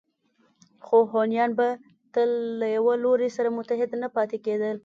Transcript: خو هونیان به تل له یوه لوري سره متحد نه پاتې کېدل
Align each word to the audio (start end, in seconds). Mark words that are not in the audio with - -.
خو 0.85 0.97
هونیان 1.11 1.51
به 1.57 1.67
تل 2.13 2.29
له 2.59 2.67
یوه 2.75 2.93
لوري 3.03 3.29
سره 3.37 3.49
متحد 3.57 3.89
نه 4.03 4.07
پاتې 4.15 4.37
کېدل 4.45 4.77